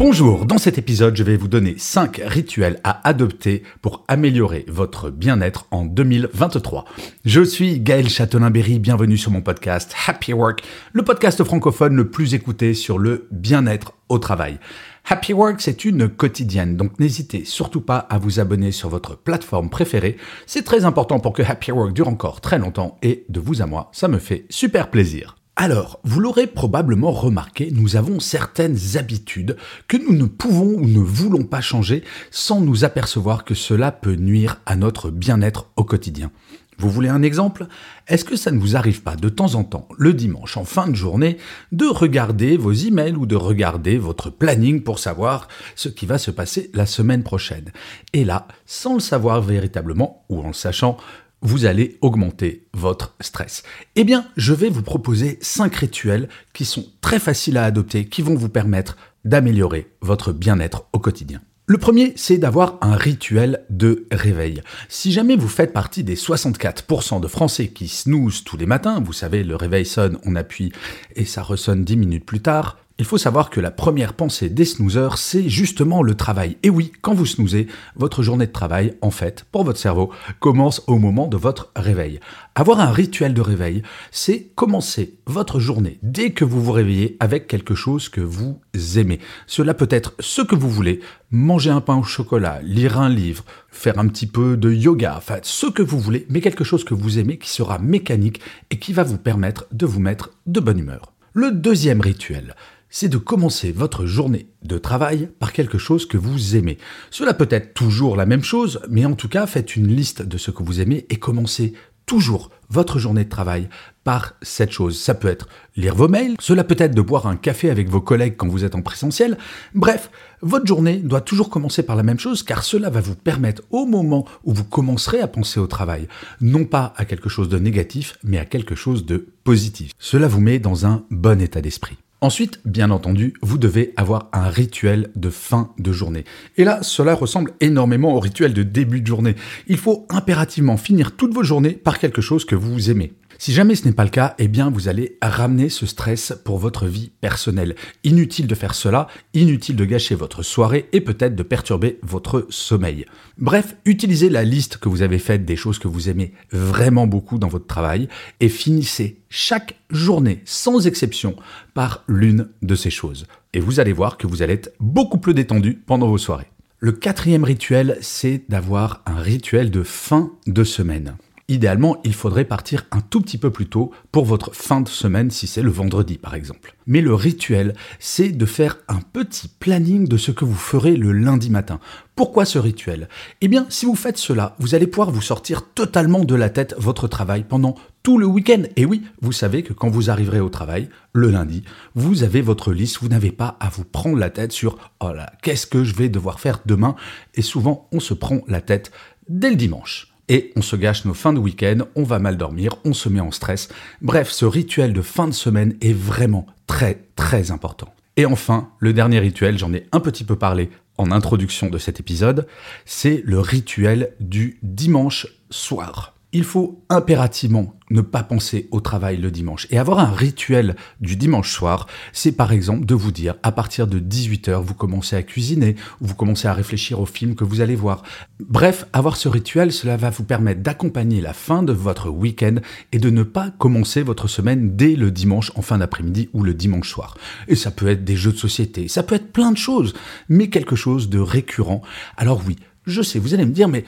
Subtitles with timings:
[0.00, 5.10] Bonjour, dans cet épisode, je vais vous donner 5 rituels à adopter pour améliorer votre
[5.10, 6.86] bien-être en 2023.
[7.26, 10.62] Je suis Gaël Châtelain-Berry, bienvenue sur mon podcast Happy Work,
[10.94, 14.58] le podcast francophone le plus écouté sur le bien-être au travail.
[15.06, 19.68] Happy Work, c'est une quotidienne, donc n'hésitez surtout pas à vous abonner sur votre plateforme
[19.68, 20.16] préférée.
[20.46, 23.66] C'est très important pour que Happy Work dure encore très longtemps et de vous à
[23.66, 25.36] moi, ça me fait super plaisir.
[25.62, 31.00] Alors, vous l'aurez probablement remarqué, nous avons certaines habitudes que nous ne pouvons ou ne
[31.00, 36.30] voulons pas changer sans nous apercevoir que cela peut nuire à notre bien-être au quotidien.
[36.78, 37.66] Vous voulez un exemple?
[38.08, 40.88] Est-ce que ça ne vous arrive pas de temps en temps, le dimanche en fin
[40.88, 41.36] de journée,
[41.72, 46.30] de regarder vos emails ou de regarder votre planning pour savoir ce qui va se
[46.30, 47.70] passer la semaine prochaine?
[48.14, 50.96] Et là, sans le savoir véritablement, ou en le sachant,
[51.42, 53.62] vous allez augmenter votre stress.
[53.96, 58.22] Eh bien, je vais vous proposer 5 rituels qui sont très faciles à adopter, qui
[58.22, 61.40] vont vous permettre d'améliorer votre bien-être au quotidien.
[61.66, 64.60] Le premier, c'est d'avoir un rituel de réveil.
[64.88, 69.12] Si jamais vous faites partie des 64% de Français qui snoozent tous les matins, vous
[69.12, 70.72] savez, le réveil sonne, on appuie
[71.14, 74.66] et ça ressonne 10 minutes plus tard, il faut savoir que la première pensée des
[74.66, 76.58] snoozers, c'est justement le travail.
[76.62, 77.66] Et oui, quand vous snoozez,
[77.96, 82.20] votre journée de travail, en fait, pour votre cerveau, commence au moment de votre réveil.
[82.54, 87.46] Avoir un rituel de réveil, c'est commencer votre journée dès que vous vous réveillez avec
[87.46, 88.60] quelque chose que vous
[88.96, 89.18] aimez.
[89.46, 91.00] Cela peut être ce que vous voulez,
[91.30, 95.38] manger un pain au chocolat, lire un livre, faire un petit peu de yoga, enfin
[95.42, 98.92] ce que vous voulez, mais quelque chose que vous aimez qui sera mécanique et qui
[98.92, 101.14] va vous permettre de vous mettre de bonne humeur.
[101.32, 102.56] Le deuxième rituel,
[102.90, 106.76] c'est de commencer votre journée de travail par quelque chose que vous aimez.
[107.10, 110.36] Cela peut être toujours la même chose, mais en tout cas, faites une liste de
[110.36, 111.72] ce que vous aimez et commencez
[112.10, 113.68] toujours votre journée de travail
[114.02, 114.98] par cette chose.
[114.98, 118.00] Ça peut être lire vos mails, cela peut être de boire un café avec vos
[118.00, 119.38] collègues quand vous êtes en présentiel.
[119.76, 120.10] Bref,
[120.42, 123.86] votre journée doit toujours commencer par la même chose car cela va vous permettre au
[123.86, 126.08] moment où vous commencerez à penser au travail,
[126.40, 129.92] non pas à quelque chose de négatif, mais à quelque chose de positif.
[130.00, 131.96] Cela vous met dans un bon état d'esprit.
[132.22, 136.24] Ensuite, bien entendu, vous devez avoir un rituel de fin de journée.
[136.58, 139.36] Et là, cela ressemble énormément au rituel de début de journée.
[139.68, 143.14] Il faut impérativement finir toute vos journées par quelque chose que vous aimez.
[143.40, 146.58] Si jamais ce n'est pas le cas, eh bien vous allez ramener ce stress pour
[146.58, 147.74] votre vie personnelle.
[148.04, 153.06] Inutile de faire cela, inutile de gâcher votre soirée et peut-être de perturber votre sommeil.
[153.38, 157.38] Bref, utilisez la liste que vous avez faite des choses que vous aimez vraiment beaucoup
[157.38, 158.08] dans votre travail
[158.40, 161.34] et finissez chaque journée, sans exception,
[161.72, 163.26] par l'une de ces choses.
[163.54, 166.50] Et vous allez voir que vous allez être beaucoup plus détendu pendant vos soirées.
[166.78, 171.16] Le quatrième rituel, c'est d'avoir un rituel de fin de semaine
[171.50, 175.30] idéalement, il faudrait partir un tout petit peu plus tôt pour votre fin de semaine
[175.30, 176.76] si c'est le vendredi par exemple.
[176.86, 181.12] Mais le rituel, c'est de faire un petit planning de ce que vous ferez le
[181.12, 181.80] lundi matin.
[182.16, 183.08] Pourquoi ce rituel?
[183.40, 186.74] Eh bien, si vous faites cela, vous allez pouvoir vous sortir totalement de la tête
[186.78, 188.62] votre travail pendant tout le week-end.
[188.76, 192.72] Et oui, vous savez que quand vous arriverez au travail, le lundi, vous avez votre
[192.72, 195.94] liste, vous n'avez pas à vous prendre la tête sur «Oh là, qu'est-ce que je
[195.94, 196.94] vais devoir faire demain?»
[197.34, 198.90] Et souvent, on se prend la tête
[199.28, 202.76] dès le dimanche et on se gâche nos fins de week-end, on va mal dormir,
[202.84, 203.68] on se met en stress.
[204.00, 207.92] Bref, ce rituel de fin de semaine est vraiment très très important.
[208.16, 211.98] Et enfin, le dernier rituel, j'en ai un petit peu parlé en introduction de cet
[211.98, 212.46] épisode,
[212.84, 219.32] c'est le rituel du dimanche soir il faut impérativement ne pas penser au travail le
[219.32, 219.66] dimanche.
[219.70, 223.88] Et avoir un rituel du dimanche soir, c'est par exemple de vous dire, à partir
[223.88, 227.60] de 18h, vous commencez à cuisiner, ou vous commencez à réfléchir au film que vous
[227.60, 228.02] allez voir.
[228.38, 232.56] Bref, avoir ce rituel, cela va vous permettre d'accompagner la fin de votre week-end
[232.92, 236.54] et de ne pas commencer votre semaine dès le dimanche en fin d'après-midi ou le
[236.54, 237.16] dimanche soir.
[237.48, 239.94] Et ça peut être des jeux de société, ça peut être plein de choses,
[240.28, 241.82] mais quelque chose de récurrent.
[242.16, 242.56] Alors oui,
[242.86, 243.84] je sais, vous allez me dire, mais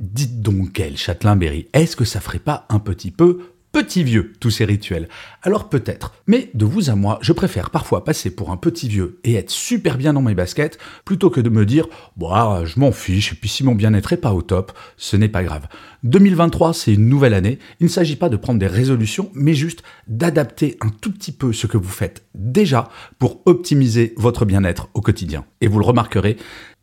[0.00, 3.40] Dites donc, quel Châtelain-Berry, est-ce que ça ferait pas un petit peu
[3.72, 5.08] petit vieux, tous ces rituels.
[5.42, 9.20] Alors peut-être, mais de vous à moi, je préfère parfois passer pour un petit vieux
[9.24, 11.86] et être super bien dans mes baskets, plutôt que de me dire,
[12.16, 15.28] bah, je m'en fiche, et puis si mon bien-être est pas au top, ce n'est
[15.28, 15.66] pas grave.
[16.02, 19.82] 2023, c'est une nouvelle année, il ne s'agit pas de prendre des résolutions, mais juste
[20.08, 22.88] d'adapter un tout petit peu ce que vous faites déjà
[23.18, 25.44] pour optimiser votre bien-être au quotidien.
[25.60, 26.36] Et vous le remarquerez,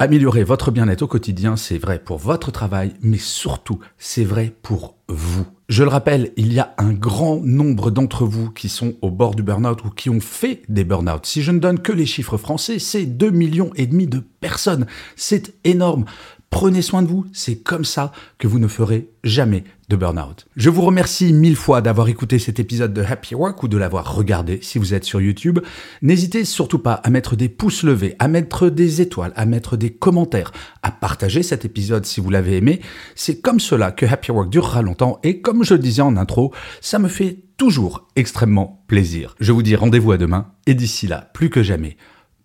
[0.00, 4.96] Améliorer votre bien-être au quotidien, c'est vrai pour votre travail, mais surtout, c'est vrai pour
[5.14, 5.46] vous.
[5.68, 9.34] Je le rappelle, il y a un grand nombre d'entre vous qui sont au bord
[9.34, 11.24] du burn-out ou qui ont fait des burn-out.
[11.24, 14.86] Si je ne donne que les chiffres français, c'est 2 millions et demi de personnes.
[15.16, 16.04] C'est énorme.
[16.50, 20.46] Prenez soin de vous, c'est comme ça que vous ne ferez jamais de burn-out.
[20.56, 24.14] Je vous remercie mille fois d'avoir écouté cet épisode de Happy Work ou de l'avoir
[24.14, 25.58] regardé si vous êtes sur YouTube.
[26.00, 29.90] N'hésitez surtout pas à mettre des pouces levés, à mettre des étoiles, à mettre des
[29.90, 30.52] commentaires,
[30.82, 32.80] à partager cet épisode si vous l'avez aimé.
[33.14, 36.54] C'est comme cela que Happy Work durera longtemps et comme je le disais en intro,
[36.80, 39.34] ça me fait toujours extrêmement plaisir.
[39.40, 41.96] Je vous dis rendez-vous à demain et d'ici là, plus que jamais,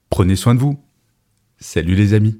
[0.10, 0.80] prenez soin de vous.
[1.60, 2.40] Salut les amis.